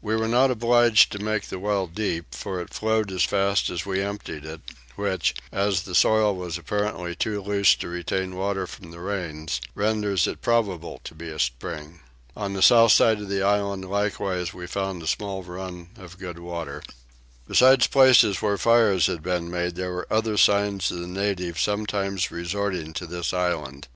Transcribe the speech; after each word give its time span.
We 0.00 0.16
were 0.16 0.26
not 0.26 0.50
obliged 0.50 1.12
to 1.12 1.18
make 1.18 1.48
the 1.48 1.58
well 1.58 1.86
deep 1.86 2.34
for 2.34 2.62
it 2.62 2.72
flowed 2.72 3.12
as 3.12 3.24
fast 3.24 3.68
as 3.68 3.84
we 3.84 4.00
emptied 4.02 4.46
it, 4.46 4.62
which, 4.94 5.34
as 5.52 5.82
the 5.82 5.94
soil 5.94 6.34
was 6.34 6.56
apparently 6.56 7.14
too 7.14 7.42
loose 7.42 7.74
to 7.74 7.88
retain 7.88 8.36
water 8.36 8.66
from 8.66 8.90
the 8.90 9.00
rains, 9.00 9.60
renders 9.74 10.26
it 10.26 10.40
probable 10.40 11.02
to 11.04 11.14
be 11.14 11.28
a 11.28 11.38
spring. 11.38 12.00
On 12.34 12.54
the 12.54 12.62
south 12.62 12.92
side 12.92 13.20
of 13.20 13.28
the 13.28 13.42
island 13.42 13.84
likewise 13.84 14.54
we 14.54 14.66
found 14.66 15.02
a 15.02 15.06
small 15.06 15.42
run 15.42 15.90
of 15.98 16.16
good 16.18 16.38
water. 16.38 16.82
Besides 17.46 17.86
places 17.88 18.40
where 18.40 18.56
fires 18.56 19.08
had 19.08 19.22
been 19.22 19.50
made 19.50 19.74
there 19.74 19.92
were 19.92 20.06
other 20.10 20.38
signs 20.38 20.90
of 20.90 21.00
the 21.00 21.06
natives 21.06 21.60
sometimes 21.60 22.30
resorting 22.30 22.94
to 22.94 23.06
this 23.06 23.34
island. 23.34 23.88